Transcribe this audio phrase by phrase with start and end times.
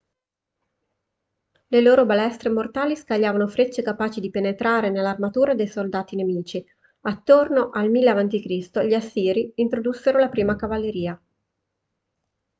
[1.67, 6.65] le loro balestre mortali scagliavano frecce capaci di penetrare nell'armatura dei soldati nemici
[7.01, 8.79] attorno al 1000 a.c.
[8.83, 11.21] gli assiri introdussero la prima cavalleria